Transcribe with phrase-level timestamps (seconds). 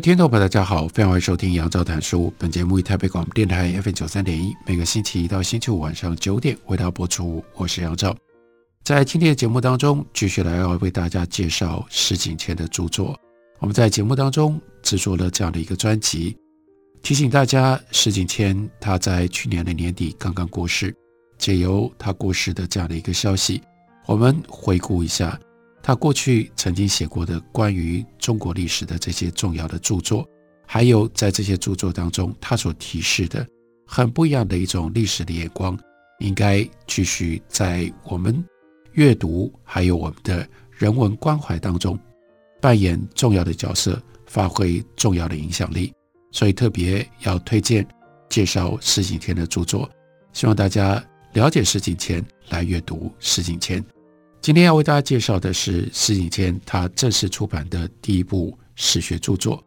[0.00, 2.32] 听众朋友，大家好，非常欢迎收听杨照谈书。
[2.38, 7.42] 本节目以台北广播电台 FM 九三点一，每个星期一到星期五晚上九点为大家播出。
[7.54, 8.16] 我是杨照，
[8.84, 13.18] 在今天的节目当中，继续来要为大家介绍石景谦的著作。
[13.58, 16.36] 我们在节目当中制作了这样的一个专辑，
[17.02, 20.94] 提醒大家，石景谦他在去年的年底刚刚过世，
[21.38, 23.60] 借由他过世的这样的一个消息，
[24.06, 25.38] 我们回顾一下。
[25.88, 30.28] 他过去曾经写过的关于中国历史的这些重要的著作，
[30.66, 33.46] 还有在这些著作当中，他所提示的
[33.86, 35.78] 很不一样的一种历史的眼光，
[36.18, 38.44] 应该继续在我们
[38.92, 41.98] 阅读还有我们的人文关怀当中
[42.60, 45.90] 扮演重要的角色，发挥重要的影响力。
[46.30, 47.88] 所以特别要推荐
[48.28, 49.88] 介绍石景天的著作，
[50.34, 51.02] 希望大家
[51.32, 53.82] 了解石景谦，来阅读石景谦。
[54.40, 59.62] 今天要为大家介绍的是石景谦他正式出版的第一部史学著作，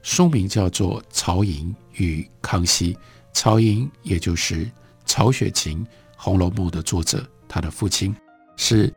[0.00, 2.94] 书名叫做《曹寅与康熙》。
[3.34, 4.70] 曹寅也就是
[5.04, 5.84] 曹雪芹
[6.16, 8.14] 《红楼梦》的作者，他的父亲
[8.56, 8.90] 是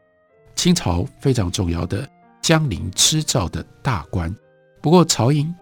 [0.56, 2.10] 清朝非常重要的
[2.42, 4.34] 江宁织造的大官。
[4.82, 5.54] 不过，曹寅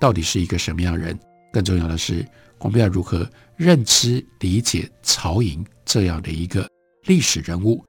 [0.00, 1.16] 到底是一个什么样的人？
[1.52, 2.26] 更重要的是，
[2.58, 6.68] 我们要如何认知理解曹寅这样的一个
[7.04, 7.84] 历史人物？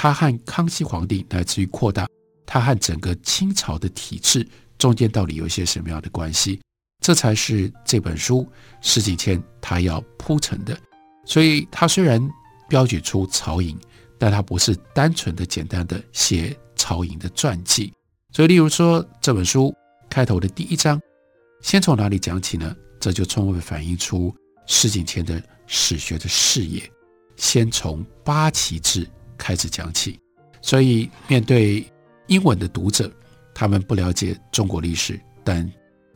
[0.00, 2.06] 他和康熙皇帝，乃至于扩大
[2.46, 4.46] 他和整个清朝的体制
[4.78, 6.60] 中间到底有一些什么样的关系？
[7.04, 8.48] 这才是这本书
[8.80, 10.78] 施景谦他要铺陈的。
[11.26, 12.30] 所以，他虽然
[12.68, 13.76] 标举出曹寅，
[14.20, 17.92] 但他不是单纯的简单的写曹寅的传记。
[18.32, 19.74] 所以，例如说这本书
[20.08, 21.00] 开头的第一章，
[21.60, 22.72] 先从哪里讲起呢？
[23.00, 24.32] 这就充分反映出
[24.64, 26.88] 施景谦的史学的视野，
[27.36, 29.04] 先从八旗制。
[29.38, 30.18] 开始讲起，
[30.60, 31.86] 所以面对
[32.26, 33.10] 英文的读者，
[33.54, 35.70] 他们不了解中国历史；但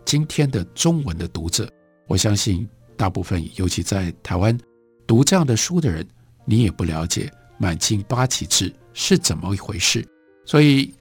[0.05, 1.71] 今天的中文的读者，
[2.07, 4.59] 我相信大部分，尤其在台湾
[5.07, 6.07] 读这样的书的人，
[6.45, 10.07] 你也不了解满清八旗制是怎么一回事。
[10.45, 10.93] 所以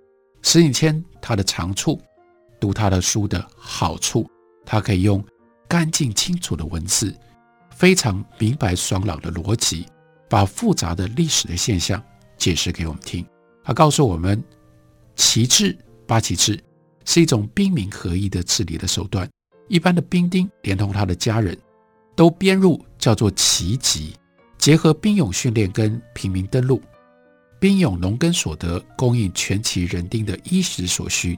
[0.43, 1.99] 石景谦他的长处，
[2.59, 4.29] 读他的书的好处，
[4.65, 5.21] 他可以用
[5.67, 7.13] 干净清楚的文字，
[7.75, 9.85] 非常明白爽朗的逻辑，
[10.29, 12.01] 把复杂的历史的现象。
[12.41, 13.23] 解释给我们听，
[13.63, 14.43] 他告诉我们，
[15.15, 16.59] 旗制八旗制
[17.05, 19.29] 是一种兵民合一的治理的手段。
[19.67, 21.55] 一般的兵丁连同他的家人
[22.15, 24.15] 都编入叫做旗籍，
[24.57, 26.81] 结合兵勇训练跟平民登录，
[27.59, 31.37] 兵勇农耕所得供应全旗人丁的衣食所需。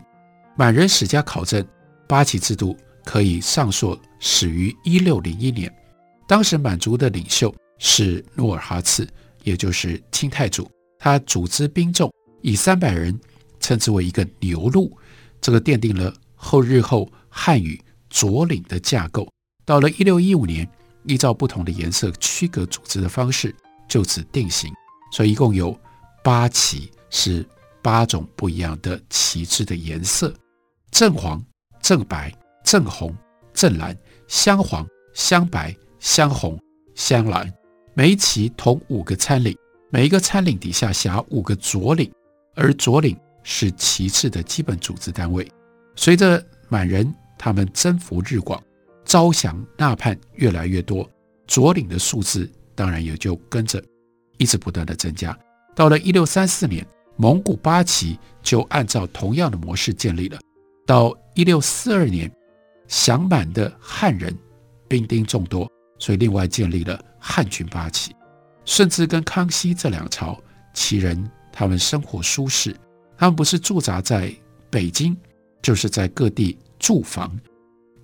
[0.55, 1.67] 满人史家考证，
[2.07, 5.69] 八旗制度可以上溯始于一六零一年，
[6.29, 9.05] 当时满族的领袖是努尔哈赤，
[9.43, 10.65] 也就是清太祖。
[11.03, 12.09] 他组织兵众，
[12.41, 13.19] 以三百人
[13.59, 14.97] 称之为一个牛录，
[15.41, 17.77] 这个奠定了后日后汉语
[18.09, 19.27] 左领的架构。
[19.65, 20.65] 到了一六一五年，
[21.03, 23.53] 依照不同的颜色区隔组织的方式
[23.85, 24.71] 就此定型。
[25.11, 25.77] 所以一共有
[26.23, 27.45] 八旗，是
[27.81, 30.33] 八种不一样的旗帜的颜色：
[30.89, 31.43] 正黄、
[31.81, 32.33] 正白、
[32.63, 33.13] 正红、
[33.53, 33.93] 正蓝、
[34.29, 36.57] 镶黄、镶白、镶红、
[36.95, 37.53] 镶蓝。
[37.93, 39.53] 每一旗同五个参领。
[39.93, 42.11] 每一个参领底下辖五个左领，
[42.55, 45.47] 而左领是其次的基本组织单位。
[45.95, 48.59] 随着满人他们征服日广，
[49.05, 51.07] 招降纳叛越来越多，
[51.45, 53.79] 左领的数字当然也就跟着
[54.39, 55.37] 一直不断的增加。
[55.75, 56.83] 到了一六三四年，
[57.15, 60.39] 蒙古八旗就按照同样的模式建立了。
[60.87, 62.31] 到一六四二年，
[62.87, 64.35] 降满的汉人
[64.87, 68.11] 兵丁众多，所以另外建立了汉军八旗。
[68.65, 70.41] 顺治跟康熙这两朝
[70.73, 72.75] 旗人，他们生活舒适，
[73.17, 74.33] 他们不是驻扎在
[74.69, 75.15] 北京，
[75.61, 77.37] 就是在各地驻防。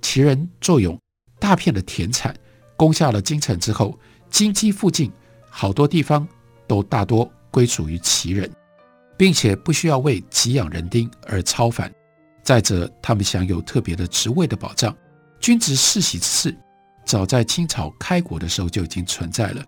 [0.02, 1.00] 旗人坐拥
[1.40, 2.36] 大片的田产，
[2.78, 3.98] 攻下了京城之后，
[4.30, 5.12] 京畿附近
[5.50, 6.28] 好多地方
[6.68, 8.50] 都大多归属于旗人，
[9.18, 11.92] 并且不需要为给养人丁而操烦。
[12.44, 14.96] 再者，他们享有特别的职位的保障，
[15.40, 16.58] 军职世袭之制，
[17.06, 19.64] 早在清朝开国的时候就已经存在了。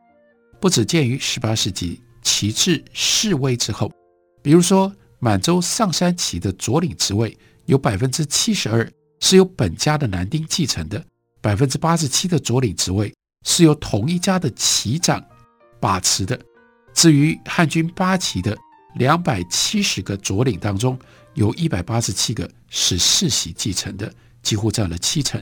[0.61, 3.91] 不只见于十八世纪旗制式微之后，
[4.43, 7.35] 比如说满洲上杉旗的佐领职位
[7.65, 8.87] 有百分之七十二
[9.19, 11.03] 是由本家的男丁继承的，
[11.41, 13.11] 百分之八十七的佐领职位
[13.43, 15.23] 是由同一家的旗长
[15.79, 16.39] 把持的。
[16.93, 18.55] 至于汉军八旗的
[18.95, 20.97] 两百七十个佐领当中，
[21.33, 24.13] 有一百八十七个是世袭继承的，
[24.43, 25.41] 几乎占了七成。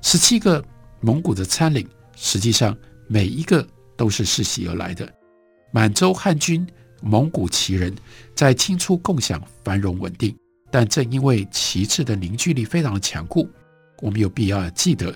[0.00, 0.64] 十七个
[1.02, 2.74] 蒙古的参领，实际上
[3.08, 5.12] 每一个都是世袭而来的。
[5.72, 6.66] 满洲汉军。
[7.06, 7.94] 蒙古旗人
[8.34, 10.34] 在清初共享繁荣稳定，
[10.70, 13.46] 但正因为旗帜的凝聚力非常的强固，
[14.00, 15.14] 我们有必要记得，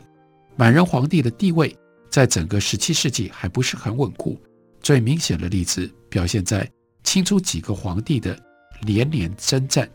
[0.55, 1.75] 满人皇帝的地位
[2.11, 4.39] 在整个十七世纪还不是很稳固。
[4.83, 6.71] 最明显的例子表现在
[7.05, 8.39] 清初几个皇帝的
[8.83, 9.89] 连年征战：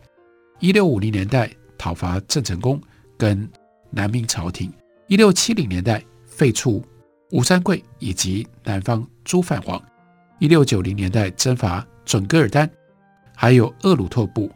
[0.58, 1.48] 一六五零年代
[1.78, 2.82] 讨伐郑成功
[3.16, 3.48] 跟
[3.92, 4.68] 南明朝廷；
[5.06, 6.82] 一六七零年代废黜
[7.34, 9.82] 吴三桂以及南方诸藩王。
[10.38, 12.70] 一六九零年代征伐准噶尔丹，
[13.34, 14.48] 还有厄鲁特部。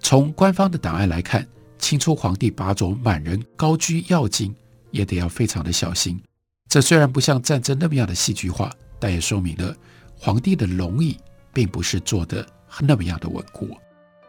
[0.00, 1.46] 从官方的档案来看，
[1.78, 4.52] 清初皇帝把守满人高居要津，
[4.90, 6.20] 也得要非常的小心。
[6.68, 9.72] 这虽然不像战争那么样的戏剧化，但也说明了
[10.18, 11.16] 皇帝的龙椅
[11.52, 12.44] 并不是做的
[12.80, 13.68] 那么样的稳固。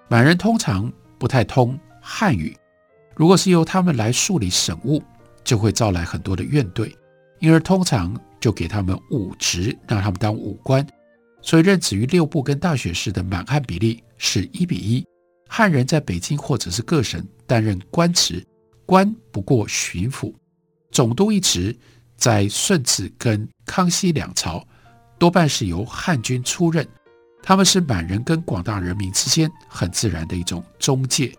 [0.07, 2.55] 满人通常不太通汉语，
[3.15, 5.01] 如果是由他们来处理省务，
[5.43, 6.93] 就会招来很多的怨怼，
[7.39, 8.15] 因而通常。
[8.39, 10.85] 就给他们武职，让他们当武官，
[11.41, 15.03] 所以任职于六部跟大学士的满汉比例是一比一。
[15.49, 18.45] 汉人在北京或者是各省担任官职，
[18.85, 20.31] 官不过巡抚。
[20.91, 21.75] 总督一职
[22.15, 24.63] 在顺治跟康熙两朝
[25.17, 26.87] 多半是由汉军出任，
[27.41, 31.35] 他们是满人跟广大人民之间很自然的一种中介。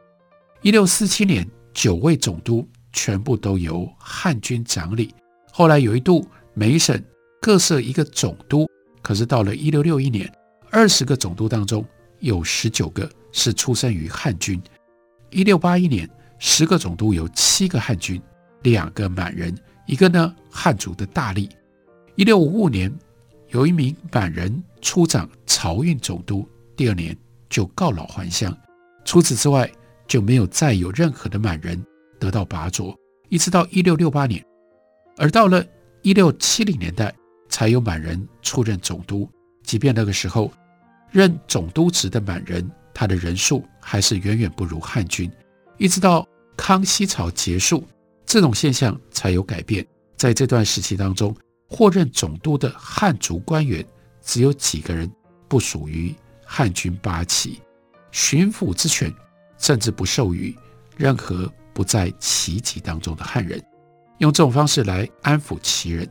[0.62, 5.14] 一六四七年，九位总督全部都由汉军掌理，
[5.58, 6.24] 后来有一度。
[6.54, 7.00] 每一省
[7.40, 8.68] 各设一个总督，
[9.02, 10.32] 可是到了一六六一年，
[10.70, 11.84] 二十个总督当中
[12.20, 14.60] 有十九个是出身于汉军。
[15.30, 16.08] 一六八一年，
[16.38, 18.20] 十个总督有七个汉军，
[18.62, 19.52] 两个满人，
[19.86, 21.48] 一个呢汉族的大吏。
[22.14, 22.92] 一六五五年，
[23.50, 27.16] 有一名满人出掌漕运总督，第二年
[27.48, 28.56] 就告老还乡。
[29.04, 29.68] 除此之外，
[30.06, 31.84] 就没有再有任何的满人
[32.18, 32.96] 得到拔擢，
[33.28, 34.44] 一直到一六六八年，
[35.18, 35.62] 而到了。
[36.02, 37.12] 一六七零年代
[37.48, 39.28] 才有满人出任总督，
[39.64, 40.50] 即便那个时候
[41.10, 45.30] 任总督职的满人，他的人数还是远远不如汉军。
[45.76, 46.26] 一直到
[46.56, 47.84] 康熙朝结束，
[48.24, 49.84] 这种现象才有改变。
[50.16, 51.36] 在这段时期当中，
[51.68, 53.84] 获任总督的汉族官员
[54.22, 55.10] 只有几个人
[55.48, 56.14] 不属于
[56.46, 57.60] 汉军八旗，
[58.12, 59.12] 巡抚之权
[59.58, 60.56] 甚至不授予
[60.96, 63.60] 任何不在旗籍当中的汉人。
[64.18, 66.08] 用这种方式来安抚旗人。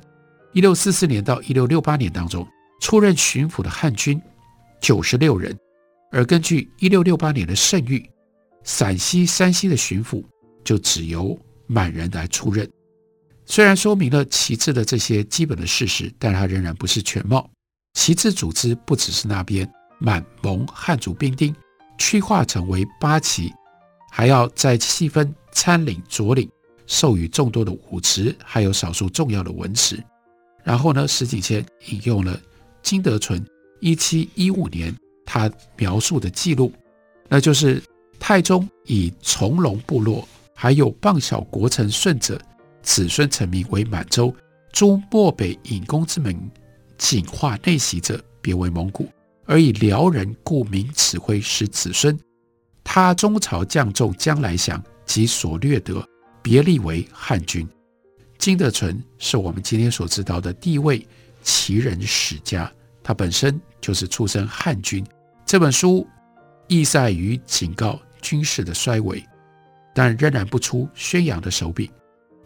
[0.54, 2.48] 一六四四年到一六六八年当中，
[2.80, 4.20] 出任巡抚的汉军
[4.82, 5.56] 九十六人，
[6.12, 8.06] 而根据一六六八年的圣諭，
[8.64, 10.24] 陕西、山西的巡抚
[10.64, 11.38] 就只由
[11.68, 12.68] 满人来出任。
[13.46, 17.50] 虽然说明了旗帜的这些基本的事实，但它仍然不是全貌。
[17.94, 19.70] 旗帜组织不只是那边
[20.00, 21.56] 满蒙汉族兵丁
[21.98, 23.52] 区划成为八旗，
[24.12, 26.50] 还要再细分参领、佐领。
[26.88, 30.04] 授予众多的武职，还有少数重要的文职。
[30.64, 32.40] 然后呢，石景谦引用了
[32.82, 33.46] 金德纯
[33.80, 34.96] 一七一五年
[35.26, 36.74] 他描述的记录，
[37.30, 37.82] 那就是
[38.20, 42.42] 太宗以从龙部落还有傍小国臣顺者
[42.82, 44.34] 子孙臣民为满洲，
[44.72, 46.36] 诸漠北隐公之门
[46.98, 49.08] 谨化内袭者，别为蒙古，
[49.46, 52.18] 而以辽人故名此徽使子孙。
[52.84, 56.02] 他中朝将众将来降及所掠得。
[56.50, 57.68] 别立为汉军，
[58.38, 61.06] 金德纯是我们今天所知道的第一位
[61.44, 62.72] 旗人史家，
[63.04, 65.06] 他本身就是出身汉军。
[65.46, 66.08] 这本书
[66.68, 69.22] 意在于警告军事的衰微，
[69.94, 71.92] 但仍然不出宣扬的手笔。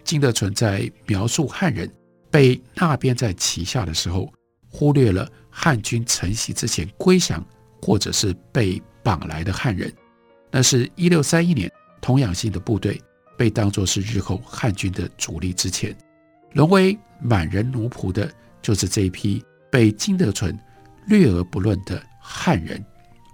[0.03, 1.88] 金德纯在描述汉人
[2.31, 4.34] 被纳编在旗下的时候，
[4.67, 7.46] 忽略了汉军承袭之前归降
[7.79, 9.93] 或者是被绑来的汉人，
[10.50, 13.00] 那是一六三一年童养性的部队。
[13.41, 15.98] 被当作是日后汉军的主力之前，
[16.53, 18.31] 沦为满人奴仆的，
[18.62, 20.55] 就是这一批被金德纯
[21.07, 22.86] 略而不论的汉人，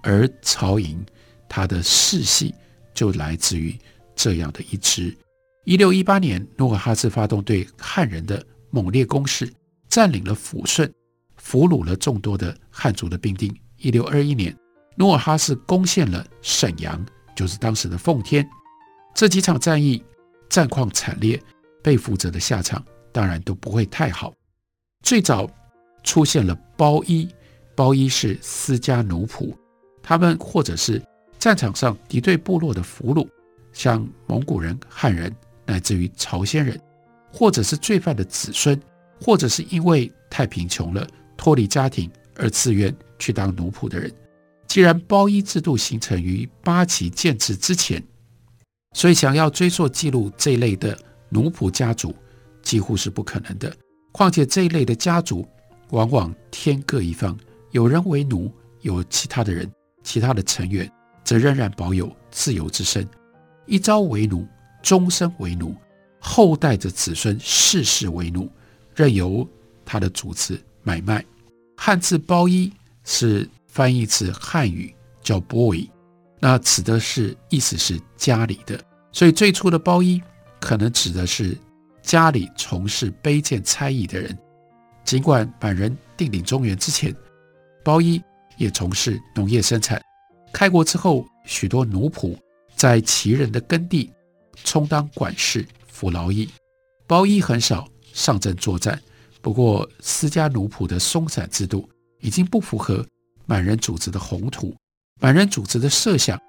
[0.02, 1.04] 而曹营
[1.46, 2.54] 他的世系
[2.94, 3.78] 就来自于
[4.16, 5.14] 这样的一支。
[5.64, 9.52] 一六一八年，努尔哈赤发动对汉人的猛烈攻势，
[9.90, 10.90] 占领了抚顺，
[11.36, 13.54] 俘虏了众多的汉族的兵丁。
[13.76, 14.56] 一六二一年，
[14.96, 17.04] 努尔哈赤攻陷了沈阳，
[17.36, 18.48] 就是当时的奉天。
[19.18, 20.00] 这几场战役
[20.48, 21.42] 战况惨烈，
[21.82, 24.32] 被俘者的下场当然都不会太好。
[25.02, 25.50] 最早
[26.04, 27.28] 出现了包衣，
[27.74, 29.52] 包衣是私家奴仆，
[30.04, 31.02] 他们或者是
[31.36, 33.28] 战场上敌对部落的俘虏，
[33.72, 35.34] 像蒙古人、汉人，
[35.66, 36.80] 乃至于朝鲜人，
[37.32, 38.80] 或者是罪犯的子孙，
[39.20, 41.04] 或者是因为太贫穷了，
[41.36, 44.14] 脱离家庭而自愿去当奴仆的人。
[44.68, 48.00] 既然包衣制度形成于八旗建制之前，
[48.92, 52.14] 所以想要追溯记录这一类的奴仆家族，
[52.62, 53.74] 几乎是不可能的。
[54.12, 55.46] 况且这一类的家族
[55.90, 57.38] 往往天各一方，
[57.70, 59.70] 有人为奴，有其他的人，
[60.02, 60.90] 其他的成员
[61.24, 63.06] 则仍然保有自由之身。
[63.66, 64.46] 一朝为奴，
[64.82, 65.74] 终身为奴，
[66.18, 68.50] 后代的子孙世世为奴，
[68.94, 69.46] 任由
[69.84, 71.24] 他的主子买卖。
[71.76, 72.72] 汉字包衣
[73.04, 73.48] 是。
[73.70, 74.92] 翻译自汉语
[75.22, 75.88] 叫 “boy”，
[76.40, 78.80] 那指的是意思是家里的，
[79.12, 80.22] 所以最初的包衣
[80.60, 81.56] 可能指的是
[82.02, 84.36] 家里从事卑贱差役的人。
[85.04, 87.14] 尽管满人定鼎中原之前，
[87.82, 88.22] 包衣
[88.56, 90.00] 也从事农业生产。
[90.52, 92.36] 开国之后，许多奴仆
[92.76, 94.10] 在旗人的耕地
[94.64, 96.48] 充当管事、服劳役，
[97.06, 99.00] 包衣很少上阵作战。
[99.40, 101.88] 不过，私家奴仆的松散制度
[102.20, 103.04] 已经不符合。
[103.46, 104.76] 满人组织的宏图，
[105.20, 106.40] 满人组织的设想，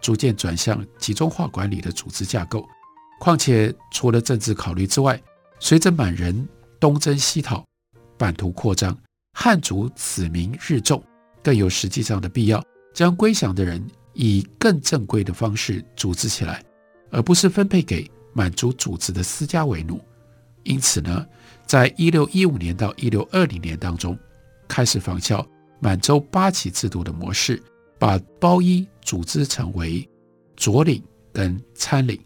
[0.00, 2.64] 逐渐转向集中化管理的组织架构。
[3.18, 5.20] 况且，除了政治考虑之外，
[5.58, 6.48] 随着满人
[6.78, 7.64] 东征西讨，
[8.16, 8.96] 版图扩张，
[9.32, 11.02] 汉族子民日众，
[11.42, 12.64] 更有实际上的必要
[12.94, 16.62] 将归降的人以更正规的方式组织起来，
[17.10, 20.00] 而不是分配给满族组织的私家为奴。
[20.62, 21.26] 因此呢，
[21.66, 24.16] 在一六一五年到一六二零年当中，
[24.68, 25.44] 开始仿效。
[25.84, 27.60] 满洲八旗制度的模式，
[28.02, 30.04] 把包衣组织成为
[30.56, 31.00] 左领
[31.32, 32.18] 跟参领，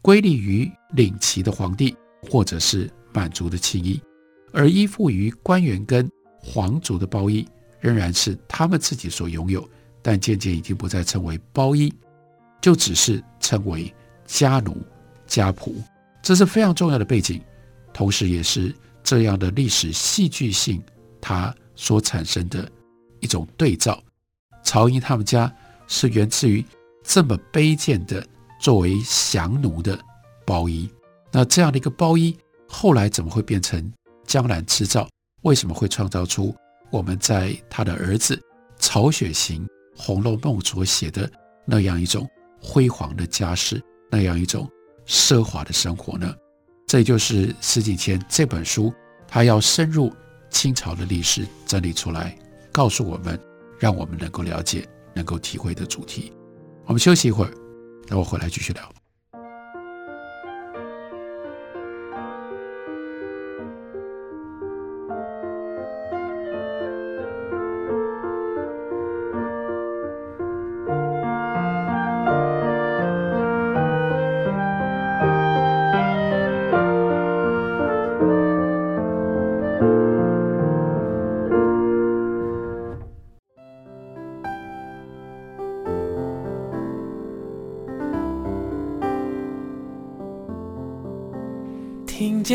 [0.00, 4.00] 归隶于领旗的皇帝或者是满族的亲衣，
[4.54, 7.46] 而依附于官员跟皇族的包衣
[7.78, 9.68] 仍然是他们自己所拥有，
[10.00, 11.92] 但渐渐已经不再称为包衣，
[12.62, 13.94] 就只是称为
[14.24, 14.78] 家奴、
[15.26, 15.74] 家仆。
[16.22, 17.38] 这是非常重要的背景，
[17.92, 20.82] 同时也是这样的历史戏剧性
[21.20, 22.66] 它所产生的。
[23.20, 24.02] 一种对照，
[24.62, 25.52] 曹营他们家
[25.86, 26.64] 是源自于
[27.02, 28.26] 这么卑贱的
[28.60, 28.98] 作为
[29.30, 29.98] 降奴的
[30.44, 30.88] 包衣。
[31.30, 32.36] 那这样的一个包衣，
[32.66, 33.92] 后来怎么会变成
[34.26, 35.08] 江南织造？
[35.42, 36.54] 为什么会创造出
[36.90, 38.40] 我们在他的儿子
[38.78, 39.64] 曹雪芹
[39.96, 41.30] 《红楼梦》所写的
[41.64, 42.28] 那样一种
[42.60, 44.68] 辉煌的家世，那样一种
[45.06, 46.34] 奢华的生活呢？
[46.86, 48.92] 这就是石景谦这本书，
[49.28, 50.12] 他要深入
[50.50, 52.36] 清朝的历史整理出来。
[52.72, 53.38] 告诉我们，
[53.78, 56.32] 让我们能够了解、能够体会的主题。
[56.86, 57.52] 我们休息一会儿，
[58.06, 58.97] 等我回来继续聊。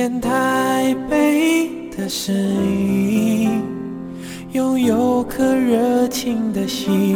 [0.04, 3.62] 电台北的声音，
[4.52, 7.16] 拥有颗热情的心，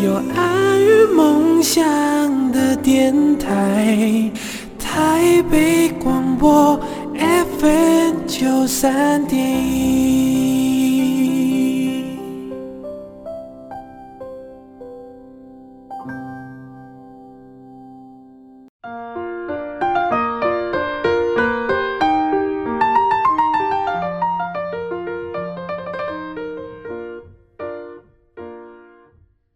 [0.00, 1.82] 有爱与梦想
[2.52, 4.30] 的电台，
[4.78, 6.78] 台北广播
[7.58, 9.55] FM 九三点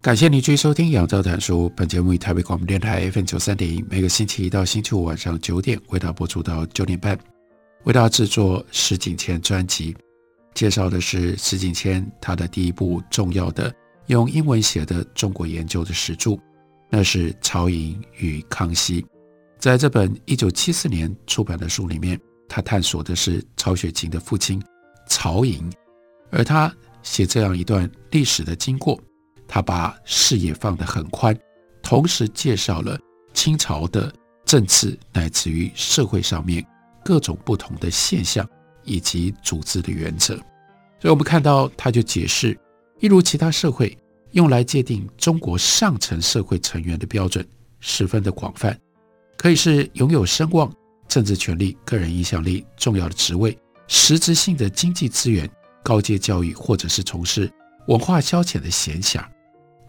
[0.02, 1.68] 感谢您继续收听《杨照谈书》。
[1.76, 7.18] 本节目以台北广播电台 FM 九三点一，每个星期一到星期五晚上九点为大家播出到九点半，
[7.84, 9.94] 为大家制作石景谦专辑，
[10.54, 13.70] 介绍的是石景谦他的第一部重要的
[14.06, 16.34] 用英文写的中国研究的史著，
[16.88, 19.02] 那是《曹寅与康熙》。
[19.58, 24.62] 在这本一九七四年出版的书里面，他探索的是曹雪芹的父亲
[25.06, 25.70] 曹寅，
[26.30, 28.98] 而他写这样一段历史的经过。
[29.52, 31.36] 他把视野放得很宽，
[31.82, 32.96] 同时介绍了
[33.34, 34.12] 清朝的
[34.44, 36.64] 政治乃至于社会上面
[37.04, 38.48] 各种不同的现象
[38.84, 40.36] 以及组织的原则。
[41.00, 42.56] 所以，我们看到他就解释，
[43.00, 43.98] 一如其他社会
[44.30, 47.44] 用来界定中国上层社会成员的标准
[47.80, 48.78] 十分的广泛，
[49.36, 50.72] 可以是拥有声望、
[51.08, 55.50] 政治权力、个人影响力、重要的职位、实质性的经济资源、
[55.82, 57.50] 高阶教育，或者是从事
[57.88, 59.24] 文化消遣的闲暇。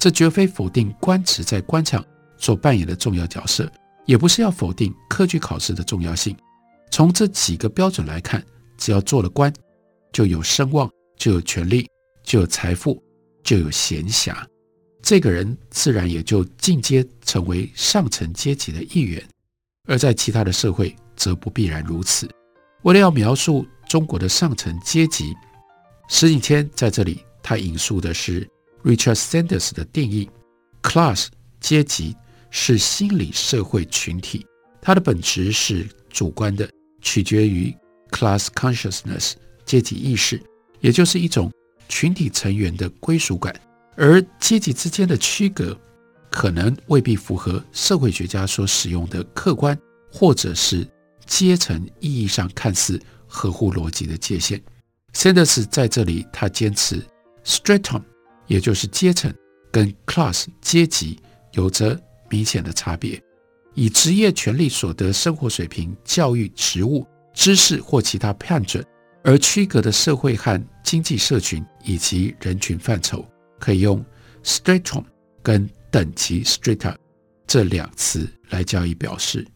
[0.01, 2.03] 这绝非否定官职在官场
[2.35, 3.71] 所扮演的重要角色，
[4.07, 6.35] 也不是要否定科举考试的重要性。
[6.89, 8.43] 从这几个标准来看，
[8.79, 9.53] 只要做了官，
[10.11, 11.87] 就有声望，就有权力，
[12.23, 12.99] 就有财富，
[13.43, 14.35] 就有闲暇，
[15.03, 19.23] 这个人自然也就进阶成为上层阶级的一员。
[19.87, 22.27] 而在其他的社会，则不必然如此。
[22.81, 25.31] 为了要描述中国的上层阶级，
[26.09, 28.49] 石景谦在这里他引述的是。
[28.83, 30.29] Richard Sanders 的定义
[30.81, 31.27] ：class
[31.59, 32.15] 阶级
[32.49, 34.45] 是心理社会群体，
[34.81, 36.69] 它的本质是主观的，
[37.01, 37.75] 取决于
[38.09, 39.33] class consciousness
[39.65, 40.41] 阶级意识，
[40.79, 41.51] 也就是一种
[41.87, 43.53] 群体成员的归属感。
[43.95, 45.77] 而阶级之间的区隔，
[46.29, 49.77] 可能未必符合社会学家所使用的客观
[50.11, 50.87] 或者是
[51.25, 54.61] 阶层意义上看似合乎逻辑的界限。
[55.13, 57.05] Sanders 在这里他坚持
[57.45, 58.01] stratum。
[58.51, 59.33] 也就是阶层
[59.71, 61.17] 跟 class 阶级
[61.53, 61.97] 有着
[62.29, 63.17] 明显的差别，
[63.75, 68.85] 以职业、权力、所得、生活水平、教育、职务、知识或其他判准
[69.23, 73.25] 而区隔的社会和经济社群以及人群范畴，
[73.57, 74.03] 可以用
[74.43, 75.05] stratum
[75.41, 76.93] 跟等级 strata
[77.47, 79.47] 这两词来加以表示。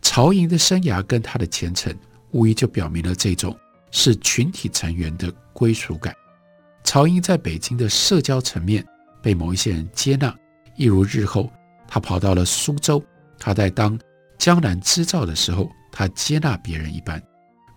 [0.00, 1.94] 曹营的生涯跟他的前程，
[2.30, 3.54] 无疑就表明了这种
[3.90, 6.14] 是群体成员的归属感。
[6.82, 8.84] 曹营在北京的社交层面
[9.22, 10.34] 被某一些人接纳，
[10.76, 11.50] 一如日后
[11.86, 13.02] 他跑到了苏州，
[13.38, 13.98] 他在当
[14.38, 17.22] 江南织造的时候，他接纳别人一般。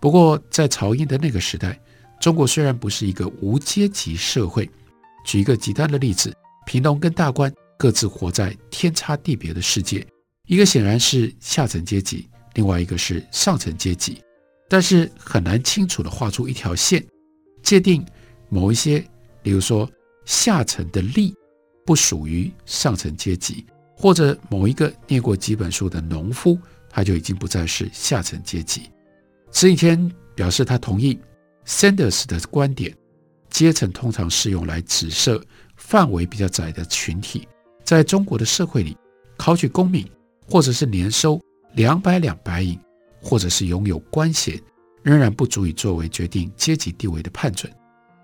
[0.00, 1.78] 不过，在曹营的那个时代，
[2.20, 4.68] 中国虽然不是一个无阶级社会，
[5.24, 6.34] 举一个极端的例子，
[6.66, 10.06] 贫农跟大官各自活在天差地别的世界，
[10.46, 14.20] 一个显然是下层阶级，另外一个是上层阶级，
[14.68, 17.04] 但是很难清楚地画出一条线，
[17.62, 18.04] 界定。
[18.54, 19.04] 某一些，
[19.42, 19.90] 比如说
[20.24, 21.34] 下层的吏
[21.84, 26.56] 不属于上层阶级，或者某一个念过几本书的农夫，
[26.88, 28.82] 他就已经不再是下层阶级。
[29.50, 31.18] 石景谦表示他同意
[31.66, 32.96] Sanders 的观点，
[33.50, 37.48] 阶层通常适用来指涉范围比较窄的群体。
[37.82, 38.96] 在中国的社会里，
[39.36, 40.08] 考取功名，
[40.48, 41.40] 或者是年收
[41.72, 42.78] 两百两白银，
[43.20, 44.56] 或者是拥有官衔，
[45.02, 47.68] 仍然不足以作为决定阶级地位的判准。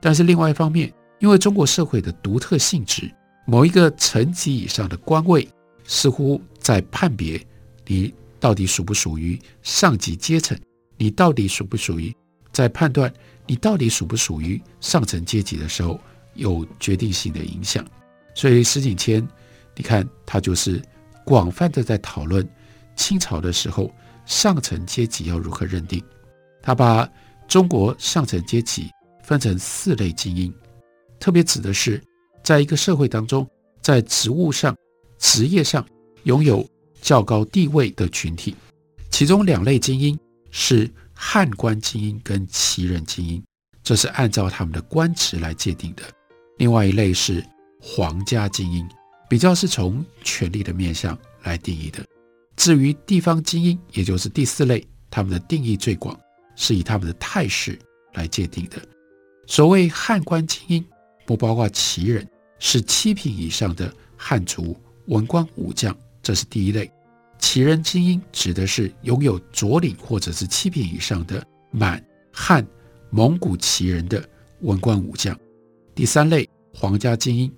[0.01, 3.13] 但是另外一方面，因为中国社会的独特性质，
[3.47, 5.47] 某一个层级以上的官位，
[5.85, 7.41] 似乎在判别
[7.87, 10.59] 你到底属不属于上级阶层，
[10.97, 12.15] 你到底属不属于，
[12.53, 13.13] 在判断
[13.47, 16.01] 你到底属不属于上层阶级的时候，
[16.35, 17.85] 有决定性的影响。
[18.35, 19.27] 所以石景谦，
[19.77, 20.81] 你看他就是
[21.25, 22.49] 广泛的在讨论
[22.97, 23.93] 清朝的时候
[24.25, 26.03] 上层阶级要如何认定，
[26.63, 27.07] 他把
[27.47, 28.91] 中国上层阶级。
[29.31, 30.53] 分成四类精英，
[31.21, 32.03] 特别指的是
[32.43, 33.49] 在一个社会当中，
[33.81, 34.77] 在职务上、
[35.21, 35.87] 职业上
[36.25, 36.69] 拥有
[37.01, 38.57] 较高地位的群体。
[39.09, 40.19] 其中两类精英
[40.51, 43.41] 是汉官精英跟旗人精英，
[43.85, 46.03] 这是按照他们的官职来界定的。
[46.59, 47.41] 另外一类是
[47.81, 48.85] 皇家精英，
[49.29, 52.05] 比较是从权力的面向来定义的。
[52.57, 56.19] 至于地方精英，也就是第四类，他们的定义最广，
[56.57, 57.79] 是以他们的态势
[58.15, 58.83] 来界定的。
[59.51, 60.85] 所谓汉官精英，
[61.27, 62.25] 不包括旗人，
[62.61, 66.89] 是七品以上的汉族文官武将，这是第一类。
[67.41, 72.01] 旗人精英指的是拥有左领或者是七品以上的满
[72.33, 72.65] 汉
[73.11, 74.25] 蒙古旗人的
[74.61, 75.37] 文官武将。
[75.97, 77.53] 第三类皇家精英，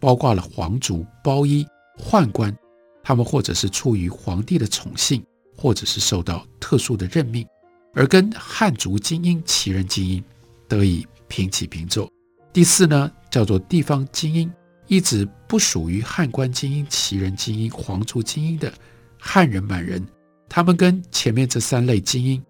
[0.00, 1.66] 包括了皇族包衣
[1.98, 2.56] 宦官，
[3.02, 5.22] 他们或者是出于皇帝的宠幸，
[5.54, 7.46] 或者是受到特殊的任命，
[7.92, 10.24] 而跟汉族精英、旗人精英
[10.66, 11.06] 得以。
[11.34, 12.08] 平起平坐。
[12.52, 14.48] 第四呢，叫做地方精英，
[14.86, 18.72] 一直不属于汉官精英、旗人精英、皇族精英的
[19.18, 20.06] 汉人、满人，
[20.48, 22.40] 他们跟前面这三类精英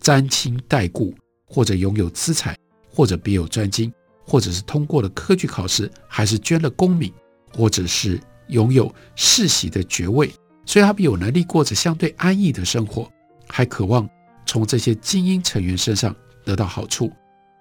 [0.00, 1.14] 沾亲带故，
[1.46, 2.58] 或者拥有资产，
[2.92, 3.92] 或者别有专精，
[4.26, 7.12] 或者是通过了科举考试，还是捐了功名，
[7.56, 10.28] 或者是拥有世袭的爵位，
[10.66, 13.08] 所以他们有能力过着相对安逸的生活，
[13.46, 14.10] 还渴望
[14.44, 16.12] 从这些精英成员身上
[16.44, 17.12] 得到好处。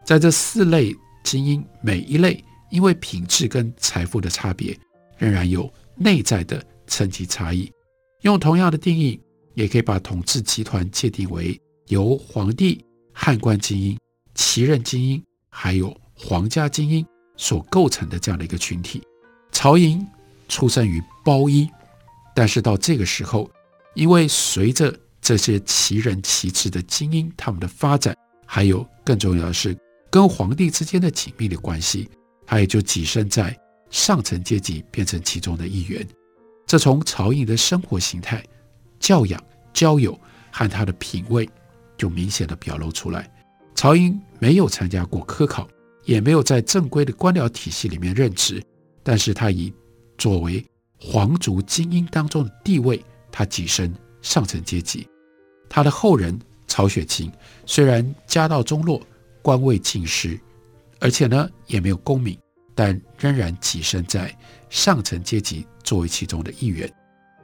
[0.04, 4.78] 在这四类精英，每一类因为品质跟财富的差别，
[5.18, 7.72] 仍然有内在的层级差异。
[8.22, 9.20] 用同样的定义，
[9.54, 13.98] 也可以把统治集团界定为由皇帝、汉官精英、
[14.36, 17.06] 旗人精英，还有皇家精英
[17.38, 19.02] 所构成的这样的一个群体。
[19.52, 20.06] 曹寅
[20.50, 21.70] 出生于包衣，
[22.36, 23.50] 但是到这个时候，
[23.94, 29.78] 因为随着这些旗人旗帜的精英他们的发展，还有更重要的是。
[30.14, 32.08] 跟皇帝之间的紧密的关系，
[32.46, 36.08] 他也就跻身在上层阶级变成其中的一员。
[36.68, 38.46] 这从曹寅的生活形态、
[39.00, 40.16] 教养、交友
[40.52, 41.50] 和他的品味
[41.98, 43.28] 就明显的表露出来。
[43.74, 45.68] 曹寅没有参加过科考，
[46.06, 48.64] 也没有在正规的官僚体系里面任职，
[49.02, 49.74] 但是他以
[50.20, 50.64] 作为
[51.00, 55.08] 皇族精英当中的地位，他跻身上层阶级。
[55.68, 57.32] 他的后人曹雪芹
[57.66, 59.02] 虽然家道中落，
[59.44, 60.40] 官位尽失，
[61.00, 62.36] 而且呢也没有功名，
[62.74, 64.36] 但仍然跻身在
[64.72, 66.92] 上层阶级作为其中的一员。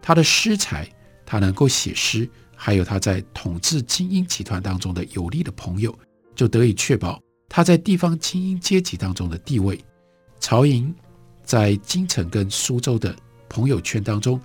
[0.01, 0.89] 他的诗才，
[1.23, 5.93] 他能够写诗，还有他在统治精英集团当中的有力的朋友，
[6.33, 9.79] 就得以确保他在地方精英阶级当中的地位。
[10.39, 10.91] 曹寅
[11.43, 13.15] 在京城跟苏州的
[13.47, 14.41] 朋友圈当中，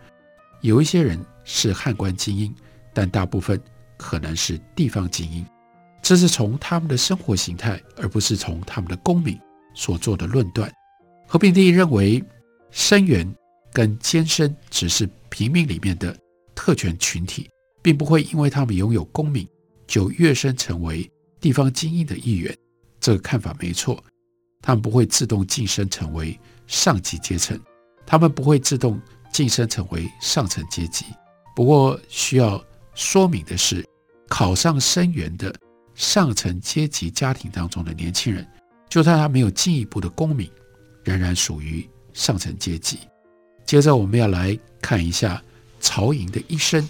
[0.61, 2.55] 有一些人是汉官精英，
[2.93, 3.59] 但大部分。
[3.97, 5.47] 可能是地方精英，
[6.05, 9.41] 这是从他们的生活形态，而不是从他们的功名
[9.75, 10.71] 所做的论断。
[11.27, 12.23] 和平第一认为，
[12.71, 13.35] 生员
[13.73, 16.15] 跟监生只是平民里面的
[16.55, 17.49] 特权群体，
[17.81, 19.49] 并不会因为他们拥有功名
[19.87, 22.55] 就跃升成为地方精英的一员。
[23.01, 24.05] 这个看法没错，
[24.61, 27.59] 他们不会自动晋升成为上级阶层，
[28.05, 29.01] 他们不会自动
[29.33, 31.07] 晋升成为上层阶级。
[31.57, 32.63] 不过需要。
[32.97, 33.85] 说明的是，
[34.29, 35.53] 考上生员的
[35.95, 38.47] 上层阶级家庭当中的年轻人，
[38.89, 40.51] 就算他没有进一步的功名，
[41.03, 42.99] 仍然属于上层阶级。
[43.65, 45.43] 接着，我们要来看一下
[45.81, 46.89] 曹寅的一生。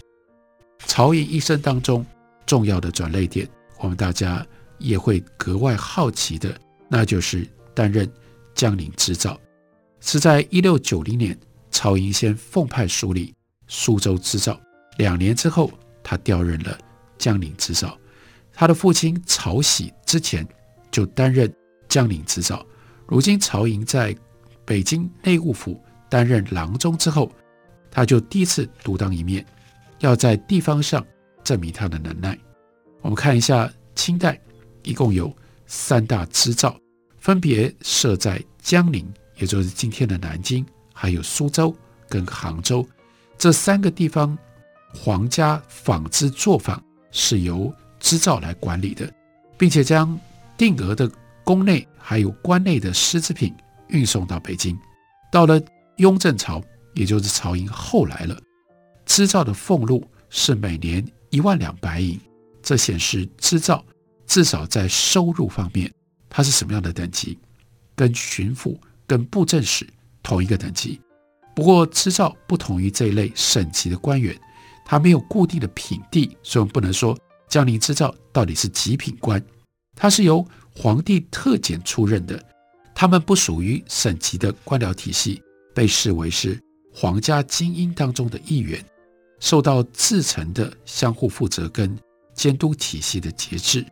[0.86, 2.04] 曹寅一生当中
[2.46, 4.46] 重要的转捩点，我们大家
[4.78, 8.10] 也会格外好奇的，那就是担任
[8.54, 9.38] 江宁织造。
[10.00, 11.38] 是在一六九零年，
[11.70, 13.34] 曹寅先奉派署理
[13.68, 14.60] 苏州织造，
[14.98, 15.70] 两年之后。
[16.06, 16.78] 他调任了
[17.16, 17.98] 江宁织造，
[18.54, 20.46] 他的父亲曹喜之前
[20.90, 21.52] 就担任
[21.88, 22.64] 江宁织造。
[23.06, 24.16] 如今曹寅在
[24.64, 27.30] 北京内务府担任郎中之后，
[27.90, 29.44] 他就第一次独当一面，
[29.98, 31.04] 要在地方上
[31.42, 32.38] 证明他的能耐。
[33.02, 34.40] 我们看一下，清代
[34.82, 35.34] 一共有
[35.66, 36.78] 三大织造，
[37.18, 41.76] 分别设在江宁，也就是今天的南京，还有苏州
[42.08, 42.86] 跟杭州
[43.36, 44.38] 这三个地方。
[44.96, 49.10] 皇家纺织作坊是由织造来管理的，
[49.56, 50.20] 并且将
[50.58, 51.10] 定额的
[51.42, 53.54] 宫内还有关内的丝织品
[53.88, 54.78] 运送到北京。
[55.32, 55.58] 到了
[55.96, 56.62] 雍正朝，
[56.92, 58.38] 也就是朝营后来了，
[59.06, 62.20] 织造的俸禄是每年一万两白银，
[62.62, 63.82] 这显示织造
[64.26, 65.90] 至少在收入方面，
[66.28, 67.38] 它是什么样的等级？
[67.96, 69.88] 跟巡抚、跟布政使
[70.22, 71.00] 同一个等级。
[71.54, 74.38] 不过织造不同于这一类省级的官员。
[74.86, 79.42] 他没有固定的品第，所以我们不能说江宁织造到底是几品官。
[79.96, 82.42] 他是由皇帝特拣出任的，
[82.94, 85.40] 他们不属于省级的官僚体系，
[85.72, 86.60] 被视为是
[86.92, 88.84] 皇家精英当中的一员，
[89.38, 91.96] 受到自成的相互负责跟
[92.34, 93.86] 监督体系的节制。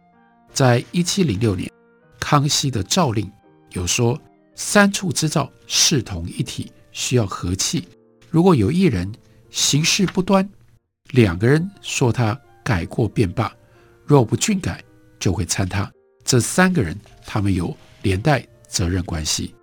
[0.52, 1.70] 在一七零六年，
[2.18, 3.30] 康熙的诏令
[3.70, 4.20] 有说，
[4.54, 7.86] 三处织造视同一体，需要和气。
[8.28, 9.10] 如果有一人
[9.50, 10.48] 行事不端，
[11.10, 13.52] 两个人说他改过便罢，
[14.04, 14.82] 若不均改，
[15.18, 15.90] 就会参他。
[16.24, 19.54] 这三个人，他们有连带责任关系。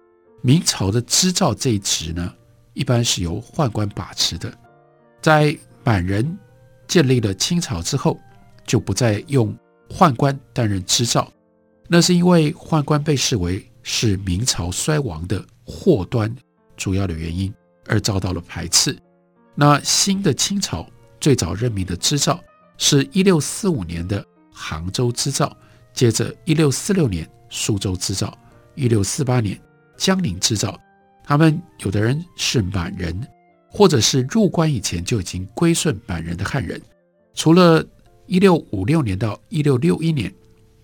[0.41, 2.33] 明朝的织造这一职呢，
[2.73, 4.53] 一般是由宦官把持的。
[5.21, 6.37] 在满人
[6.87, 8.19] 建立了清朝之后，
[8.65, 9.55] 就不再用
[9.89, 11.31] 宦官担任织造，
[11.87, 16.33] 那是因为宦官被视为是明朝衰亡的祸端
[16.77, 17.53] 主要的原因，
[17.87, 18.97] 而遭到了排斥。
[19.55, 20.85] 那新的清朝。
[21.21, 22.41] 最早任命的织造
[22.79, 25.55] 是一六四五年的杭州织造，
[25.93, 28.35] 接着一六四六年苏州织造，
[28.73, 29.59] 一六四八年
[29.95, 30.75] 江宁织造。
[31.23, 33.21] 他们有的人是满人，
[33.69, 36.81] 或者是入关以前就已经归顺满人的汉人。
[37.35, 37.85] 除了
[38.25, 40.33] 一六五六年到一六六一年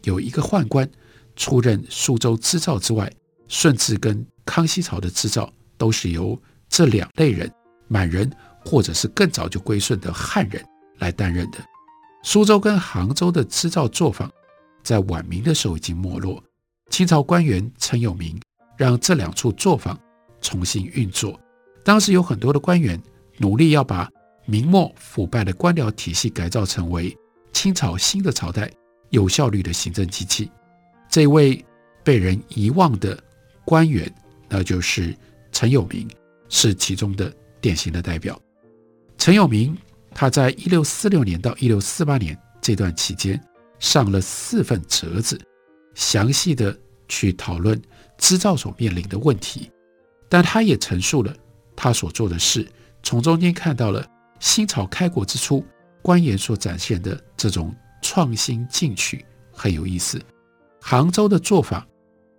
[0.03, 0.87] 有一个宦官
[1.35, 3.11] 出任苏州织造之外，
[3.47, 7.51] 顺治跟康熙朝的织造都是由这两类人
[7.87, 8.31] 满人。
[8.67, 10.59] 或者是更早就归顺的汉人
[10.97, 11.59] 来担任的。
[12.25, 14.29] 苏州跟杭州的织造作坊，
[14.83, 16.43] 在晚明的时候已经没落。
[16.89, 18.41] 清朝官员陈有明
[18.75, 19.97] 让这两处作坊
[20.41, 21.39] 重新运作。
[21.83, 22.99] 当时有很多的官员
[23.37, 24.09] 努力要把
[24.47, 27.15] 明末腐败的官僚体系改造成为
[27.53, 28.71] 清朝新的朝代
[29.11, 30.49] 有效率的行政机器。
[31.07, 31.63] 这位
[32.03, 33.15] 被人遗忘的
[33.63, 34.11] 官员，
[34.49, 35.15] 那就是
[35.51, 36.09] 陈有明，
[36.49, 38.39] 是其中的典型的代表。
[39.19, 39.77] 陈有明，
[40.15, 43.39] 他在一六四六年到一六四八年这段期间，
[43.79, 45.37] 上了四份折子，
[45.93, 46.75] 详细的
[47.09, 47.79] 去讨论
[48.17, 49.69] 织造所面临的问题。
[50.29, 51.35] 但他也陈述了
[51.75, 52.65] 他所做的事，
[53.03, 54.07] 从中间看到了
[54.39, 55.63] 新朝开国之初
[56.01, 60.19] 官员所展现的这种创新进取，很有意思。
[60.81, 61.85] 杭州的做法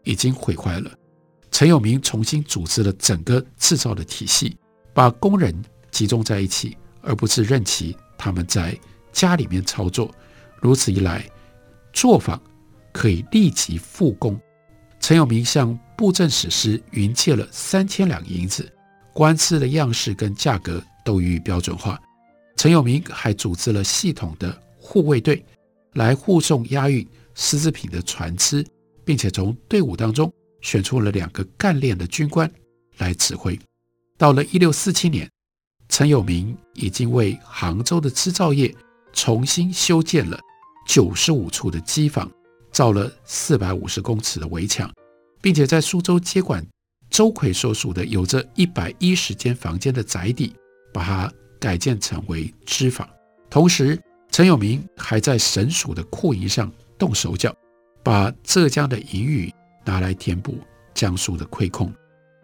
[0.02, 0.90] 已经毁坏了，
[1.50, 4.56] 陈有明重新组织了整个制造的体系，
[4.94, 5.54] 把工人
[5.90, 8.78] 集中在一起，而不是任其他们在
[9.12, 10.12] 家里面操作。
[10.60, 11.24] 如此一来，
[11.92, 12.40] 作坊
[12.92, 14.38] 可以立即复工。
[14.98, 18.70] 陈友明向布政使司云借了三千两银子，
[19.12, 22.00] 官司的样式跟价格都予以标准化。
[22.56, 25.44] 陈友明还组织了系统的护卫队，
[25.92, 28.66] 来护送押运丝织品的船只，
[29.04, 32.50] 并且从队伍当中选出了两个干练的军官
[32.96, 33.56] 来指挥。
[34.18, 35.30] 到了一六四七年，
[35.88, 38.74] 陈有明已经为杭州的织造业
[39.12, 40.38] 重新修建了
[40.86, 42.30] 九十五处的机房。
[42.72, 44.92] 造了四百五十公尺的围墙，
[45.40, 46.62] 并且在苏州接管
[47.08, 50.54] 周奎所属的有着一百一十间房间的宅邸，
[50.92, 53.08] 把它改建成为织坊。
[53.48, 53.98] 同时，
[54.30, 57.50] 陈有明还在省属的库银上动手脚，
[58.04, 59.50] 把浙江的盈余
[59.82, 60.58] 拿来填补
[60.92, 61.90] 江苏的亏空。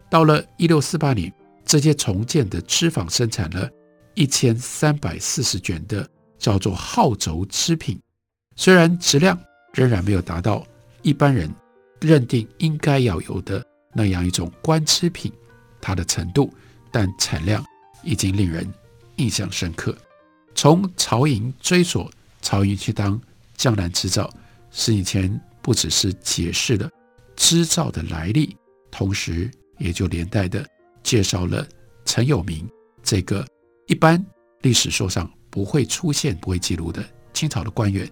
[0.08, 1.30] 到了一六四八年，
[1.72, 3.66] 这些重建的织坊生产了
[4.12, 6.06] 一千三百四十卷的
[6.38, 7.98] 叫做号轴织品，
[8.56, 9.38] 虽然质量。
[9.72, 10.62] 仍然没有达到
[11.00, 11.50] 一般人
[11.98, 15.32] 认定应该要有的那样一种官织品，
[15.80, 16.52] 它的程度，
[16.90, 17.64] 但产量
[18.02, 18.70] 已经令人
[19.16, 19.96] 印象深刻。
[20.54, 23.18] 从曹寅追索曹寅去当
[23.56, 24.30] 江南织造，
[24.70, 26.90] 施景谦不只是解释了
[27.34, 28.54] 织造的来历，
[28.90, 30.68] 同时也就连带的
[31.02, 31.66] 介绍了
[32.04, 32.68] 陈有明
[33.02, 33.46] 这个
[33.86, 34.24] 一般
[34.62, 38.10] 历史书上不会出现、不会记录的清朝的官员，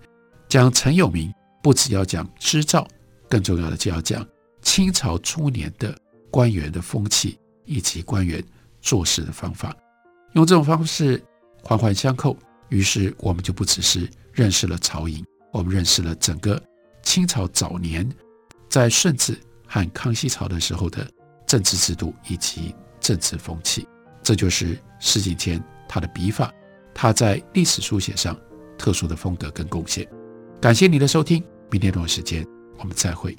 [0.48, 1.32] 讲陈有明。
[1.62, 2.88] 不只要讲织造，
[3.28, 4.26] 更重要的就要讲
[4.62, 5.94] 清朝初年的
[6.30, 8.42] 官员的风气以及官员
[8.80, 9.76] 做事的方法。
[10.32, 11.22] 用这种方式
[11.62, 12.34] 环环相扣，
[12.70, 15.22] 于是我们就不只是认识了曹寅，
[15.52, 16.58] 我们认识了整个
[17.02, 18.10] 清朝早年
[18.70, 21.06] 在顺治和康熙朝的时候的
[21.50, 23.84] 政治制度以及政治风气。
[24.22, 26.54] 这就是施景谦他的笔法，
[26.94, 28.38] 他在历史书写上
[28.78, 30.06] 特殊的风格跟贡献。
[30.60, 32.46] 感谢你的收听，明天同一时间
[32.78, 33.36] 我们再会。